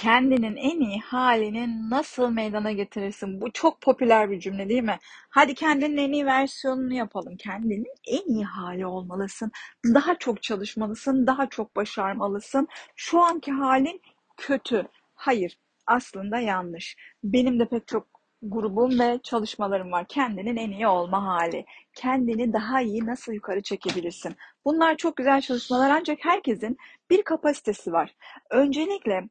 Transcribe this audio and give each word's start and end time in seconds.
Kendinin 0.00 0.56
en 0.56 0.80
iyi 0.80 1.00
halini 1.00 1.90
nasıl 1.90 2.30
meydana 2.30 2.72
getirirsin? 2.72 3.40
Bu 3.40 3.52
çok 3.52 3.80
popüler 3.80 4.30
bir 4.30 4.40
cümle 4.40 4.68
değil 4.68 4.82
mi? 4.82 4.98
Hadi 5.30 5.54
kendinin 5.54 5.96
en 5.96 6.12
iyi 6.12 6.26
versiyonunu 6.26 6.94
yapalım. 6.94 7.36
Kendinin 7.36 7.86
en 8.06 8.34
iyi 8.34 8.44
hali 8.44 8.86
olmalısın. 8.86 9.50
Daha 9.84 10.14
çok 10.18 10.42
çalışmalısın, 10.42 11.26
daha 11.26 11.48
çok 11.48 11.76
başarmalısın. 11.76 12.68
Şu 12.96 13.20
anki 13.20 13.52
halin 13.52 14.00
kötü. 14.36 14.88
Hayır, 15.14 15.58
aslında 15.86 16.38
yanlış. 16.38 16.96
Benim 17.24 17.60
de 17.60 17.68
pek 17.68 17.88
çok 17.88 18.06
grubum 18.42 18.98
ve 19.00 19.20
çalışmalarım 19.22 19.92
var. 19.92 20.06
Kendinin 20.08 20.56
en 20.56 20.70
iyi 20.70 20.86
olma 20.86 21.24
hali. 21.26 21.64
Kendini 21.94 22.52
daha 22.52 22.80
iyi 22.80 23.06
nasıl 23.06 23.32
yukarı 23.32 23.62
çekebilirsin? 23.62 24.36
Bunlar 24.64 24.96
çok 24.96 25.16
güzel 25.16 25.40
çalışmalar 25.40 25.90
ancak 25.90 26.18
herkesin 26.24 26.76
bir 27.10 27.22
kapasitesi 27.22 27.92
var. 27.92 28.14
Öncelikle 28.50 29.28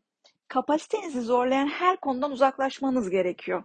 kapasitenizi 0.50 1.22
zorlayan 1.22 1.68
her 1.68 1.98
konudan 1.98 2.32
uzaklaşmanız 2.32 3.10
gerekiyor. 3.10 3.64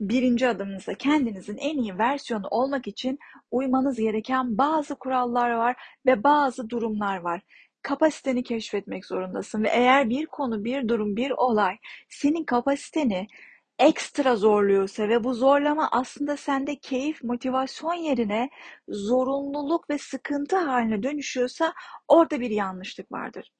Birinci 0.00 0.48
adımınızda 0.48 0.94
kendinizin 0.94 1.56
en 1.56 1.78
iyi 1.78 1.98
versiyonu 1.98 2.46
olmak 2.50 2.86
için 2.86 3.18
uymanız 3.50 3.96
gereken 4.00 4.58
bazı 4.58 4.94
kurallar 4.94 5.50
var 5.50 5.76
ve 6.06 6.24
bazı 6.24 6.70
durumlar 6.70 7.16
var. 7.16 7.42
Kapasiteni 7.82 8.42
keşfetmek 8.42 9.06
zorundasın 9.06 9.62
ve 9.64 9.68
eğer 9.68 10.10
bir 10.10 10.26
konu, 10.26 10.64
bir 10.64 10.88
durum, 10.88 11.16
bir 11.16 11.30
olay 11.30 11.76
senin 12.08 12.44
kapasiteni 12.44 13.26
ekstra 13.78 14.36
zorluyorsa 14.36 15.08
ve 15.08 15.24
bu 15.24 15.34
zorlama 15.34 15.88
aslında 15.92 16.36
sende 16.36 16.76
keyif, 16.76 17.24
motivasyon 17.24 17.94
yerine 17.94 18.50
zorunluluk 18.88 19.90
ve 19.90 19.98
sıkıntı 19.98 20.56
haline 20.56 21.02
dönüşüyorsa 21.02 21.74
orada 22.08 22.40
bir 22.40 22.50
yanlışlık 22.50 23.12
vardır. 23.12 23.50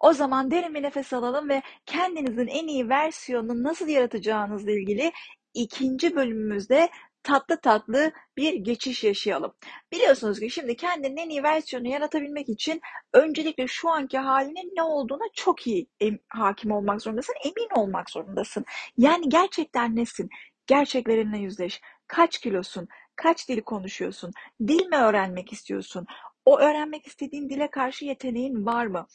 O 0.00 0.12
zaman 0.12 0.50
derin 0.50 0.74
bir 0.74 0.82
nefes 0.82 1.12
alalım 1.12 1.48
ve 1.48 1.62
kendinizin 1.86 2.46
en 2.46 2.66
iyi 2.66 2.88
versiyonunu 2.88 3.62
nasıl 3.62 3.88
yaratacağınızla 3.88 4.70
ilgili 4.72 5.12
ikinci 5.54 6.16
bölümümüzde 6.16 6.88
tatlı 7.22 7.60
tatlı 7.60 8.12
bir 8.36 8.54
geçiş 8.54 9.04
yaşayalım. 9.04 9.54
Biliyorsunuz 9.92 10.40
ki 10.40 10.50
şimdi 10.50 10.76
kendinin 10.76 11.16
en 11.16 11.28
iyi 11.28 11.42
versiyonu 11.42 11.88
yaratabilmek 11.88 12.48
için 12.48 12.80
öncelikle 13.12 13.66
şu 13.66 13.90
anki 13.90 14.18
halinin 14.18 14.72
ne 14.76 14.82
olduğuna 14.82 15.24
çok 15.34 15.66
iyi 15.66 15.86
hakim 16.28 16.70
olmak 16.70 17.02
zorundasın, 17.02 17.34
emin 17.44 17.82
olmak 17.82 18.10
zorundasın. 18.10 18.64
Yani 18.96 19.28
gerçekten 19.28 19.96
nesin? 19.96 20.28
Gerçeklerinle 20.66 21.38
yüzleş. 21.38 21.80
Kaç 22.06 22.38
kilosun? 22.38 22.88
Kaç 23.16 23.48
dil 23.48 23.60
konuşuyorsun? 23.62 24.32
Dil 24.68 24.86
mi 24.86 24.96
öğrenmek 24.96 25.52
istiyorsun? 25.52 26.06
O 26.44 26.58
öğrenmek 26.58 27.06
istediğin 27.06 27.48
dile 27.48 27.70
karşı 27.70 28.04
yeteneğin 28.04 28.66
var 28.66 28.86
mı? 28.86 29.06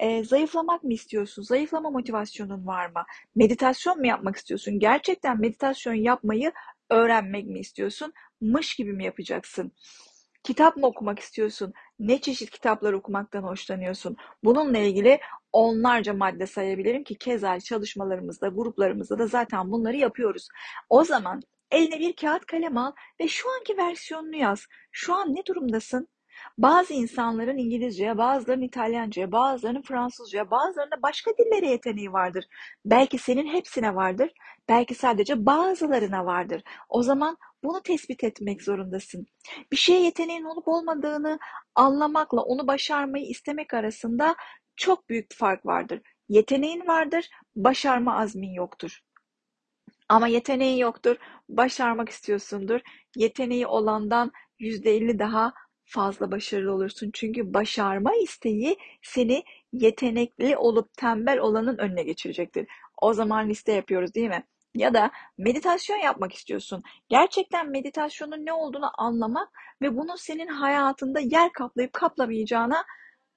Ee, 0.00 0.24
zayıflamak 0.24 0.84
mı 0.84 0.92
istiyorsun? 0.92 1.42
Zayıflama 1.42 1.90
motivasyonun 1.90 2.66
var 2.66 2.86
mı? 2.86 3.04
Meditasyon 3.36 3.98
mu 3.98 4.06
yapmak 4.06 4.36
istiyorsun? 4.36 4.78
Gerçekten 4.78 5.40
meditasyon 5.40 5.94
yapmayı 5.94 6.52
öğrenmek 6.90 7.46
mi 7.46 7.58
istiyorsun? 7.58 8.12
Mış 8.40 8.74
gibi 8.74 8.92
mi 8.92 9.04
yapacaksın? 9.04 9.72
Kitap 10.42 10.76
mı 10.76 10.86
okumak 10.86 11.18
istiyorsun? 11.18 11.72
Ne 11.98 12.20
çeşit 12.20 12.50
kitaplar 12.50 12.92
okumaktan 12.92 13.42
hoşlanıyorsun? 13.42 14.16
Bununla 14.44 14.78
ilgili 14.78 15.20
onlarca 15.52 16.14
madde 16.14 16.46
sayabilirim 16.46 17.04
ki 17.04 17.18
keza 17.18 17.60
çalışmalarımızda, 17.60 18.48
gruplarımızda 18.48 19.18
da 19.18 19.26
zaten 19.26 19.72
bunları 19.72 19.96
yapıyoruz. 19.96 20.48
O 20.88 21.04
zaman 21.04 21.42
eline 21.70 21.98
bir 21.98 22.16
kağıt 22.16 22.46
kalem 22.46 22.76
al 22.76 22.92
ve 23.20 23.28
şu 23.28 23.48
anki 23.58 23.76
versiyonunu 23.76 24.36
yaz. 24.36 24.66
Şu 24.92 25.14
an 25.14 25.34
ne 25.34 25.46
durumdasın? 25.46 26.08
Bazı 26.58 26.94
insanların 26.94 27.56
İngilizce, 27.56 28.18
bazılarının 28.18 28.64
İtalyanca, 28.64 29.32
bazılarının 29.32 29.82
Fransızca, 29.82 30.50
bazılarında 30.50 31.02
başka 31.02 31.30
dillere 31.38 31.68
yeteneği 31.68 32.12
vardır. 32.12 32.44
Belki 32.84 33.18
senin 33.18 33.46
hepsine 33.46 33.94
vardır, 33.94 34.30
belki 34.68 34.94
sadece 34.94 35.46
bazılarına 35.46 36.26
vardır. 36.26 36.62
O 36.88 37.02
zaman 37.02 37.36
bunu 37.64 37.82
tespit 37.82 38.24
etmek 38.24 38.62
zorundasın. 38.62 39.26
Bir 39.72 39.76
şeye 39.76 40.02
yeteneğin 40.02 40.44
olup 40.44 40.68
olmadığını 40.68 41.38
anlamakla 41.74 42.42
onu 42.42 42.66
başarmayı 42.66 43.26
istemek 43.26 43.74
arasında 43.74 44.36
çok 44.76 45.08
büyük 45.08 45.34
fark 45.34 45.66
vardır. 45.66 46.00
Yeteneğin 46.28 46.86
vardır, 46.86 47.28
başarma 47.56 48.18
azmin 48.18 48.52
yoktur. 48.52 49.00
Ama 50.08 50.28
yeteneğin 50.28 50.78
yoktur, 50.78 51.16
başarmak 51.48 52.08
istiyorsundur. 52.08 52.80
Yeteneği 53.16 53.66
olandan 53.66 54.32
%50 54.60 55.18
daha 55.18 55.52
fazla 55.86 56.30
başarılı 56.30 56.72
olursun. 56.72 57.10
Çünkü 57.14 57.54
başarma 57.54 58.14
isteği 58.14 58.76
seni 59.02 59.44
yetenekli 59.72 60.56
olup 60.56 60.92
tembel 60.96 61.38
olanın 61.38 61.78
önüne 61.78 62.02
geçirecektir. 62.02 62.66
O 63.02 63.14
zaman 63.14 63.48
liste 63.48 63.72
yapıyoruz 63.72 64.14
değil 64.14 64.28
mi? 64.28 64.44
Ya 64.74 64.94
da 64.94 65.10
meditasyon 65.38 65.96
yapmak 65.96 66.32
istiyorsun. 66.32 66.82
Gerçekten 67.08 67.70
meditasyonun 67.70 68.46
ne 68.46 68.52
olduğunu 68.52 68.90
anlamak 68.98 69.48
ve 69.82 69.96
bunun 69.96 70.16
senin 70.16 70.48
hayatında 70.48 71.20
yer 71.20 71.52
kaplayıp 71.52 71.92
kaplamayacağına 71.92 72.84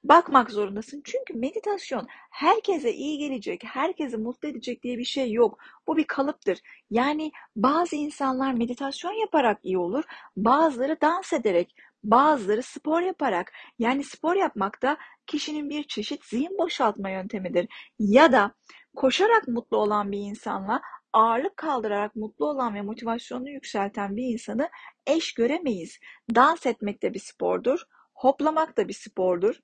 bakmak 0.04 0.52
zorundasın. 0.52 1.02
Çünkü 1.06 1.34
meditasyon 1.34 2.08
herkese 2.32 2.94
iyi 2.94 3.18
gelecek, 3.18 3.64
herkesi 3.66 4.18
mutlu 4.18 4.50
edecek 4.50 4.84
diye 4.84 4.98
bir 4.98 5.06
şey 5.06 5.32
yok. 5.32 5.60
Bu 5.88 5.98
bir 5.98 6.04
kalıptır. 6.04 6.60
Yani 6.90 7.32
bazı 7.56 7.96
insanlar 7.96 8.54
meditasyon 8.54 9.12
yaparak 9.12 9.60
iyi 9.64 9.78
olur, 9.78 10.04
bazıları 10.38 10.98
dans 11.02 11.34
ederek, 11.34 11.76
bazıları 12.04 12.64
spor 12.64 13.02
yaparak. 13.02 13.54
Yani 13.80 14.04
spor 14.04 14.36
yapmak 14.36 14.82
da 14.82 14.98
kişinin 15.28 15.70
bir 15.70 15.84
çeşit 15.84 16.26
zihin 16.26 16.58
boşaltma 16.58 17.10
yöntemidir. 17.10 17.68
Ya 18.00 18.32
da 18.32 18.52
koşarak 18.96 19.48
mutlu 19.48 19.78
olan 19.78 20.12
bir 20.12 20.20
insanla 20.20 20.82
ağırlık 21.14 21.58
kaldırarak 21.58 22.16
mutlu 22.16 22.46
olan 22.46 22.76
ve 22.76 22.82
motivasyonunu 22.82 23.50
yükselten 23.50 24.16
bir 24.16 24.24
insanı 24.24 24.70
eş 25.08 25.34
göremeyiz. 25.34 26.00
Dans 26.36 26.66
etmek 26.66 27.04
de 27.04 27.14
bir 27.14 27.20
spordur. 27.20 27.80
Hoplamak 28.14 28.78
da 28.78 28.88
bir 28.88 28.94
spordur. 28.94 29.56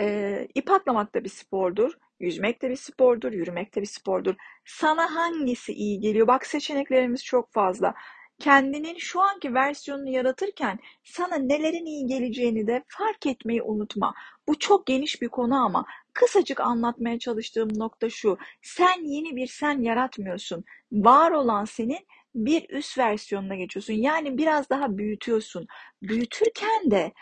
E, 0.00 0.48
ip 0.54 0.70
atlamak 0.70 1.14
da 1.14 1.24
bir 1.24 1.28
spordur. 1.28 1.92
Yüzmek 2.20 2.62
de 2.62 2.70
bir 2.70 2.76
spordur. 2.76 3.32
Yürümek 3.32 3.74
de 3.74 3.80
bir 3.80 3.86
spordur. 3.86 4.34
Sana 4.64 5.14
hangisi 5.14 5.72
iyi 5.72 6.00
geliyor? 6.00 6.26
Bak 6.26 6.46
seçeneklerimiz 6.46 7.24
çok 7.24 7.52
fazla 7.52 7.94
kendinin 8.38 8.96
şu 8.98 9.20
anki 9.20 9.54
versiyonunu 9.54 10.10
yaratırken 10.10 10.78
sana 11.04 11.36
nelerin 11.36 11.86
iyi 11.86 12.06
geleceğini 12.06 12.66
de 12.66 12.84
fark 12.88 13.26
etmeyi 13.26 13.62
unutma. 13.62 14.14
Bu 14.48 14.58
çok 14.58 14.86
geniş 14.86 15.22
bir 15.22 15.28
konu 15.28 15.64
ama 15.64 15.86
kısacık 16.12 16.60
anlatmaya 16.60 17.18
çalıştığım 17.18 17.78
nokta 17.78 18.10
şu. 18.10 18.38
Sen 18.62 19.04
yeni 19.04 19.36
bir 19.36 19.46
sen 19.46 19.82
yaratmıyorsun. 19.82 20.64
Var 20.92 21.30
olan 21.30 21.64
senin 21.64 22.06
bir 22.34 22.70
üst 22.70 22.98
versiyonuna 22.98 23.54
geçiyorsun. 23.54 23.94
Yani 23.94 24.38
biraz 24.38 24.70
daha 24.70 24.98
büyütüyorsun. 24.98 25.66
Büyütürken 26.02 26.90
de 26.90 27.12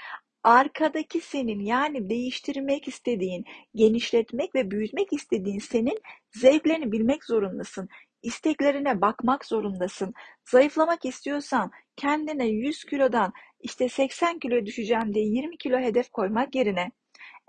arkadaki 0.44 1.20
senin 1.20 1.60
yani 1.60 2.10
değiştirmek 2.10 2.88
istediğin, 2.88 3.44
genişletmek 3.75 4.54
ve 4.54 4.70
büyütmek 4.70 5.12
istediğin 5.12 5.58
senin 5.58 5.98
zevklerini 6.31 6.92
bilmek 6.92 7.25
zorundasın 7.25 7.88
isteklerine 8.25 9.01
bakmak 9.01 9.45
zorundasın. 9.45 10.15
Zayıflamak 10.45 11.05
istiyorsan 11.05 11.71
kendine 11.97 12.47
100 12.47 12.85
kilodan 12.85 13.33
işte 13.61 13.89
80 13.89 14.39
kilo 14.39 14.67
düşeceğim 14.67 15.15
diye 15.15 15.25
20 15.25 15.59
kilo 15.59 15.79
hedef 15.79 16.11
koymak 16.11 16.55
yerine 16.55 16.91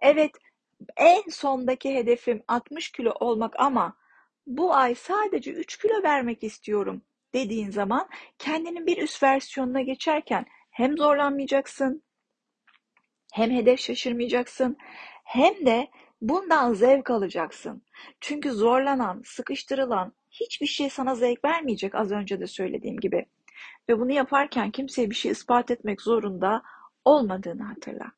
evet 0.02 0.32
en 0.98 1.22
sondaki 1.30 1.96
hedefim 1.96 2.44
60 2.48 2.92
kilo 2.92 3.12
olmak 3.20 3.60
ama 3.60 3.98
bu 4.48 4.76
ay 4.76 4.96
sadece 4.96 5.52
3 5.52 5.78
kilo 5.78 6.04
vermek 6.04 6.44
istiyorum 6.44 7.02
dediğin 7.34 7.72
zaman 7.72 8.10
kendinin 8.38 8.86
bir 8.88 8.98
üst 8.98 9.24
versiyonuna 9.24 9.82
geçerken 9.82 10.46
hem 10.70 10.98
zorlanmayacaksın 10.98 12.04
hem 13.34 13.52
hedef 13.52 13.80
şaşırmayacaksın 13.80 14.78
hem 15.24 15.66
de 15.66 15.88
bundan 16.22 16.74
zevk 16.74 17.10
alacaksın. 17.10 17.84
Çünkü 18.22 18.52
zorlanan, 18.52 19.22
sıkıştırılan, 19.26 20.14
hiçbir 20.40 20.68
şey 20.68 20.90
sana 20.90 21.16
zevk 21.16 21.46
vermeyecek 21.46 21.96
az 21.96 22.12
önce 22.12 22.40
de 22.40 22.48
söylediğim 22.48 22.98
gibi. 22.98 23.26
Ve 23.90 24.00
bunu 24.00 24.12
yaparken 24.12 24.72
kimseye 24.72 25.10
bir 25.10 25.16
şey 25.16 25.32
ispat 25.32 25.72
etmek 25.72 26.02
zorunda 26.02 26.64
olmadığını 27.06 27.64
hatırla. 27.64 28.12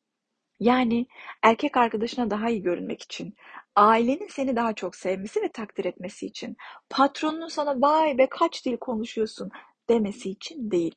Yani 0.60 1.06
erkek 1.42 1.76
arkadaşına 1.76 2.30
daha 2.30 2.50
iyi 2.50 2.62
görünmek 2.62 3.02
için, 3.02 3.34
ailenin 3.76 4.28
seni 4.28 4.56
daha 4.56 4.72
çok 4.72 4.96
sevmesi 4.96 5.42
ve 5.42 5.48
takdir 5.48 5.84
etmesi 5.84 6.26
için, 6.26 6.56
patronun 6.90 7.48
sana 7.48 7.80
vay 7.80 8.18
be 8.18 8.28
kaç 8.28 8.66
dil 8.66 8.76
konuşuyorsun 8.76 9.50
demesi 9.88 10.30
için 10.30 10.70
değil. 10.70 10.94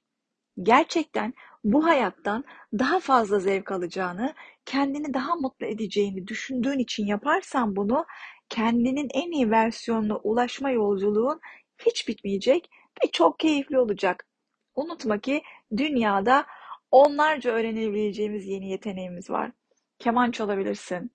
Gerçekten 0.64 1.34
bu 1.64 1.86
hayattan 1.86 2.44
daha 2.80 3.00
fazla 3.00 3.40
zevk 3.40 3.72
alacağını, 3.72 4.34
kendini 4.66 5.14
daha 5.14 5.36
mutlu 5.36 5.66
edeceğini 5.66 6.28
düşündüğün 6.28 6.80
için 6.80 7.06
yaparsan 7.06 7.76
bunu 7.76 8.06
kendinin 8.52 9.10
en 9.16 9.32
iyi 9.32 9.52
versiyonuna 9.52 10.18
ulaşma 10.18 10.72
yolculuğun 10.72 11.42
hiç 11.88 12.10
bitmeyecek 12.10 12.72
ve 13.04 13.12
çok 13.12 13.40
keyifli 13.40 13.80
olacak. 13.80 14.28
Unutma 14.76 15.20
ki 15.20 15.44
dünyada 15.78 16.48
onlarca 16.92 17.52
öğrenebileceğimiz 17.52 18.48
yeni 18.48 18.72
yeteneğimiz 18.72 19.32
var. 19.32 19.52
Keman 20.00 20.32
çalabilirsin, 20.32 21.12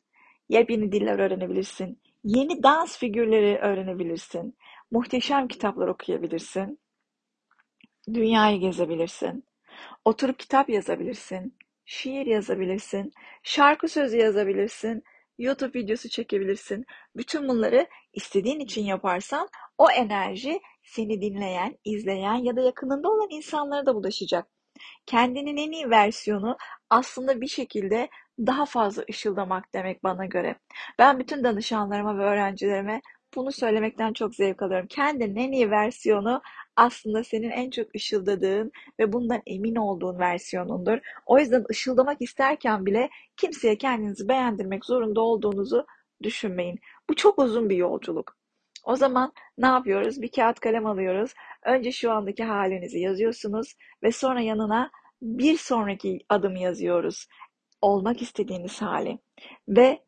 yepyeni 0.50 0.92
diller 0.92 1.20
öğrenebilirsin, 1.20 2.00
Yeni 2.26 2.62
dans 2.62 2.98
figürleri 2.98 3.58
öğrenebilirsin. 3.58 4.56
Muhteşem 4.90 5.48
kitaplar 5.48 5.88
okuyabilirsin. 5.88 6.80
Dünyayı 8.14 8.60
gezebilirsin. 8.60 9.44
Oturup 10.04 10.38
kitap 10.38 10.70
yazabilirsin. 10.70 11.54
Şiir 11.86 12.26
yazabilirsin. 12.26 13.12
Şarkı 13.42 13.88
sözü 13.88 14.18
yazabilirsin. 14.18 15.04
YouTube 15.38 15.78
videosu 15.78 16.08
çekebilirsin. 16.08 16.86
Bütün 17.16 17.48
bunları 17.48 17.86
istediğin 18.12 18.60
için 18.60 18.84
yaparsan 18.84 19.48
o 19.78 19.90
enerji 19.90 20.60
seni 20.82 21.20
dinleyen, 21.20 21.78
izleyen 21.84 22.34
ya 22.34 22.56
da 22.56 22.60
yakınında 22.60 23.08
olan 23.08 23.28
insanlara 23.30 23.86
da 23.86 23.94
bulaşacak. 23.94 24.46
Kendinin 25.06 25.56
en 25.56 25.72
iyi 25.72 25.90
versiyonu 25.90 26.56
aslında 26.90 27.40
bir 27.40 27.48
şekilde 27.48 28.08
daha 28.38 28.66
fazla 28.66 29.04
ışıldamak 29.10 29.74
demek 29.74 30.04
bana 30.04 30.26
göre. 30.26 30.56
Ben 30.98 31.18
bütün 31.18 31.44
danışanlarıma 31.44 32.18
ve 32.18 32.22
öğrencilerime 32.22 33.00
bunu 33.36 33.52
söylemekten 33.52 34.12
çok 34.12 34.34
zevk 34.34 34.62
alıyorum. 34.62 34.86
Kendinin 34.86 35.36
en 35.36 35.52
iyi 35.52 35.70
versiyonu 35.70 36.42
aslında 36.76 37.24
senin 37.24 37.50
en 37.50 37.70
çok 37.70 37.94
ışıldadığın 37.94 38.72
ve 39.00 39.12
bundan 39.12 39.42
emin 39.46 39.76
olduğun 39.76 40.18
versiyonundur. 40.18 40.98
O 41.26 41.38
yüzden 41.38 41.64
ışıldamak 41.70 42.22
isterken 42.22 42.86
bile 42.86 43.10
kimseye 43.36 43.78
kendinizi 43.78 44.28
beğendirmek 44.28 44.84
zorunda 44.84 45.20
olduğunuzu 45.20 45.86
düşünmeyin. 46.22 46.78
Bu 47.10 47.16
çok 47.16 47.38
uzun 47.38 47.70
bir 47.70 47.76
yolculuk. 47.76 48.36
O 48.84 48.96
zaman 48.96 49.32
ne 49.58 49.66
yapıyoruz? 49.66 50.22
Bir 50.22 50.30
kağıt 50.30 50.60
kalem 50.60 50.86
alıyoruz. 50.86 51.34
Önce 51.64 51.92
şu 51.92 52.12
andaki 52.12 52.44
halinizi 52.44 52.98
yazıyorsunuz 53.00 53.74
ve 54.02 54.12
sonra 54.12 54.40
yanına 54.40 54.90
bir 55.22 55.56
sonraki 55.56 56.18
adımı 56.28 56.58
yazıyoruz. 56.58 57.26
Olmak 57.80 58.22
istediğiniz 58.22 58.82
hali. 58.82 59.18
Ve 59.68 60.05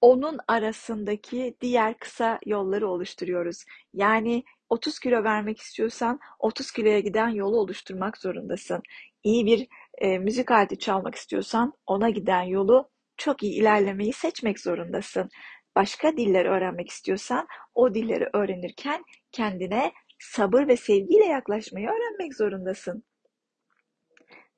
onun 0.00 0.38
arasındaki 0.48 1.56
diğer 1.60 1.98
kısa 1.98 2.38
yolları 2.46 2.88
oluşturuyoruz. 2.88 3.64
Yani 3.94 4.44
30 4.68 4.98
kilo 4.98 5.24
vermek 5.24 5.58
istiyorsan 5.58 6.20
30 6.38 6.70
kiloya 6.70 7.00
giden 7.00 7.28
yolu 7.28 7.56
oluşturmak 7.56 8.16
zorundasın. 8.16 8.82
İyi 9.24 9.46
bir 9.46 9.66
e, 9.98 10.18
müzik 10.18 10.50
aleti 10.50 10.78
çalmak 10.78 11.14
istiyorsan 11.14 11.72
ona 11.86 12.10
giden 12.10 12.42
yolu 12.42 12.90
çok 13.16 13.42
iyi 13.42 13.60
ilerlemeyi 13.60 14.12
seçmek 14.12 14.60
zorundasın. 14.60 15.28
Başka 15.76 16.16
diller 16.16 16.44
öğrenmek 16.44 16.88
istiyorsan 16.88 17.46
o 17.74 17.94
dilleri 17.94 18.28
öğrenirken 18.32 19.04
kendine 19.32 19.92
sabır 20.18 20.68
ve 20.68 20.76
sevgiyle 20.76 21.24
yaklaşmayı 21.24 21.88
öğrenmek 21.88 22.36
zorundasın. 22.36 23.04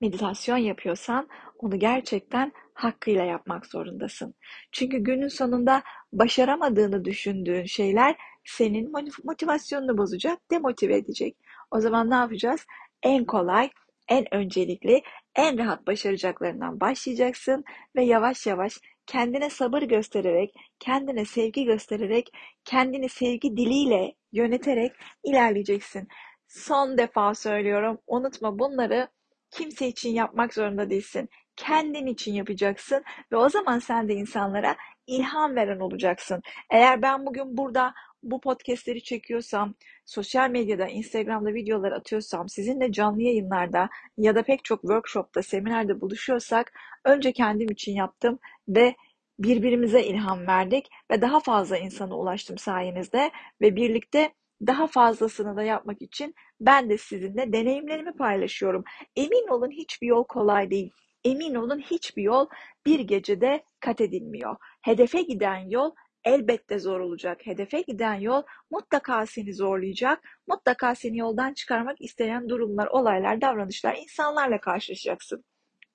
Meditasyon 0.01 0.57
yapıyorsan 0.57 1.29
onu 1.59 1.79
gerçekten 1.79 2.53
hakkıyla 2.85 3.25
yapmak 3.25 3.67
zorundasın. 3.67 4.35
Çünkü 4.73 4.99
günün 4.99 5.29
sonunda 5.29 5.83
başaramadığını 6.13 7.05
düşündüğün 7.05 7.65
şeyler 7.65 8.17
senin 8.45 8.93
motivasyonunu 9.25 9.99
bozacak, 9.99 10.51
demotive 10.51 10.97
edecek. 10.97 11.37
O 11.71 11.81
zaman 11.81 12.11
ne 12.11 12.15
yapacağız? 12.15 12.67
En 13.03 13.25
kolay, 13.25 13.71
en 14.09 14.35
öncelikli, 14.35 15.03
en 15.37 15.59
rahat 15.59 15.87
başaracaklarından 15.87 16.81
başlayacaksın 16.81 17.65
ve 17.97 18.05
yavaş 18.05 18.47
yavaş 18.47 18.79
kendine 19.07 19.51
sabır 19.51 19.83
göstererek, 19.83 20.55
kendine 20.79 21.25
sevgi 21.25 21.65
göstererek, 21.65 22.33
kendini 22.65 23.09
sevgi 23.09 23.57
diliyle 23.57 24.15
yöneterek 24.33 24.93
ilerleyeceksin. 25.25 26.09
Son 26.49 26.99
defa 26.99 27.35
söylüyorum, 27.35 27.99
unutma 28.07 28.59
bunları 28.59 29.09
kimse 29.51 29.89
için 29.89 30.11
yapmak 30.11 30.55
zorunda 30.55 30.91
değilsin. 30.91 31.29
Kendin 31.61 32.07
için 32.07 32.35
yapacaksın 32.35 33.05
ve 33.33 33.37
o 33.37 33.49
zaman 33.49 33.79
sen 33.79 34.09
de 34.09 34.15
insanlara 34.15 34.77
ilham 35.07 35.57
veren 35.57 35.81
olacaksın. 35.81 36.43
Eğer 36.71 37.03
ben 37.03 37.27
bugün 37.27 37.57
burada 37.57 37.95
bu 38.23 38.41
podcastleri 38.41 39.03
çekiyorsam, 39.03 39.75
sosyal 40.07 40.51
medyada, 40.51 40.87
Instagram'da 40.87 41.55
videolar 41.55 41.93
atıyorsam, 41.93 42.49
sizinle 42.49 42.93
canlı 42.93 43.23
yayınlarda 43.23 43.89
ya 44.19 44.35
da 44.35 44.43
pek 44.43 44.65
çok 44.65 44.81
workshopta, 44.81 45.43
seminerde 45.43 46.01
buluşuyorsak 46.01 46.73
önce 47.05 47.33
kendim 47.33 47.71
için 47.71 47.93
yaptım 47.93 48.39
ve 48.69 48.95
birbirimize 49.39 50.03
ilham 50.03 50.47
verdik 50.47 50.89
ve 51.11 51.23
daha 51.23 51.41
fazla 51.41 51.79
insana 51.79 52.19
ulaştım 52.19 52.59
sayenizde 52.59 53.31
ve 53.61 53.77
birlikte 53.77 54.33
daha 54.67 54.87
fazlasını 54.87 55.57
da 55.57 55.63
yapmak 55.63 56.03
için 56.03 56.35
ben 56.61 56.91
de 56.91 56.99
sizinle 56.99 57.53
deneyimlerimi 57.53 58.13
paylaşıyorum. 58.13 58.85
Emin 59.17 59.49
olun 59.49 59.71
hiçbir 59.71 60.07
yol 60.07 60.25
kolay 60.25 60.71
değil. 60.71 60.91
Emin 61.25 61.55
olun 61.55 61.79
hiçbir 61.79 62.23
yol 62.23 62.47
bir 62.87 63.01
gecede 63.01 63.65
kat 63.81 64.01
edilmiyor. 64.01 64.57
Hedefe 64.83 65.23
giden 65.23 65.69
yol 65.69 65.91
elbette 66.25 66.79
zor 66.79 67.01
olacak. 67.01 67.47
Hedefe 67.47 67.81
giden 67.81 68.15
yol 68.15 68.43
mutlaka 68.71 69.27
seni 69.27 69.55
zorlayacak. 69.55 70.21
Mutlaka 70.47 70.95
seni 70.95 71.19
yoldan 71.19 71.55
çıkarmak 71.55 72.01
isteyen 72.01 72.49
durumlar, 72.49 72.87
olaylar, 72.87 73.41
davranışlar, 73.41 73.97
insanlarla 73.97 74.61
karşılaşacaksın. 74.61 75.45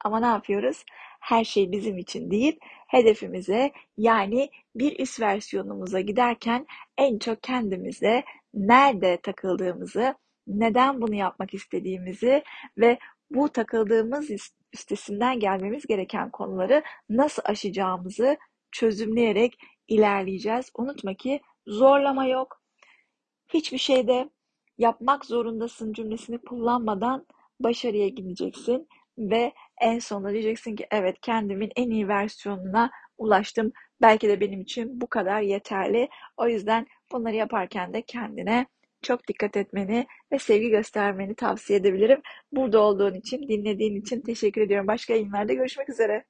Ama 0.04 0.20
ne 0.20 0.26
yapıyoruz? 0.26 0.84
Her 1.20 1.44
şey 1.44 1.72
bizim 1.72 1.98
için 1.98 2.32
deyip 2.32 2.58
hedefimize 2.88 3.72
yani 3.98 4.50
bir 4.76 5.00
üst 5.00 5.22
versiyonumuza 5.22 6.00
giderken 6.00 6.66
en 6.98 7.20
çok 7.20 7.44
kendimize 7.44 8.24
nerede 8.54 9.18
takıldığımızı, 9.24 10.16
neden 10.48 11.02
bunu 11.02 11.16
yapmak 11.16 11.54
istediğimizi 11.54 12.44
ve 12.78 13.00
bu 13.32 13.50
takıldığımız 13.50 14.30
üstesinden 14.76 15.40
gelmemiz 15.40 15.86
gereken 15.86 16.32
konuları 16.32 16.84
nasıl 17.10 17.42
aşacağımızı 17.46 18.38
çözümleyerek 18.72 19.58
ilerleyeceğiz. 19.88 20.72
Unutma 20.78 21.14
ki 21.14 21.42
zorlama 21.68 22.26
yok. 22.26 22.62
Hiçbir 23.54 23.78
şeyde 23.78 24.30
yapmak 24.78 25.26
zorundasın 25.26 25.94
cümlesini 25.94 26.38
kullanmadan 26.38 27.26
başarıya 27.60 28.08
gideceksin 28.08 28.88
ve 29.18 29.54
en 29.82 30.00
sonunda 30.00 30.32
diyeceksin 30.34 30.76
ki 30.76 30.88
evet 30.92 31.18
kendimin 31.22 31.72
en 31.76 31.90
iyi 31.90 32.08
versiyonuna 32.08 32.92
ulaştım. 33.18 33.72
Belki 34.02 34.30
de 34.30 34.40
benim 34.40 34.62
için 34.62 35.02
bu 35.02 35.08
kadar 35.08 35.42
yeterli. 35.42 36.10
O 36.38 36.48
yüzden 36.48 36.88
bunları 37.12 37.36
yaparken 37.36 37.94
de 37.94 38.02
kendine 38.02 38.66
çok 39.06 39.28
dikkat 39.28 39.58
etmeni 39.58 40.08
ve 40.32 40.40
sevgi 40.40 40.70
göstermeni 40.70 41.36
tavsiye 41.36 41.80
edebilirim. 41.80 42.22
Burada 42.52 42.80
olduğun 42.80 43.14
için, 43.14 43.48
dinlediğin 43.50 44.02
için 44.02 44.22
teşekkür 44.22 44.62
ediyorum. 44.62 44.88
Başka 44.88 45.14
yayınlarda 45.14 45.54
görüşmek 45.54 45.90
üzere. 45.90 46.26